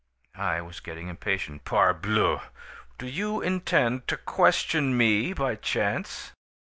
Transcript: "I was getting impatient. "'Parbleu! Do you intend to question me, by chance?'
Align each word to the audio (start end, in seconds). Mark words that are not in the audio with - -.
"I 0.33 0.61
was 0.61 0.79
getting 0.79 1.09
impatient. 1.09 1.63
"'Parbleu! 1.63 2.41
Do 2.97 3.05
you 3.05 3.39
intend 3.43 4.07
to 4.07 4.17
question 4.17 4.97
me, 4.97 5.31
by 5.31 5.53
chance?' 5.53 6.31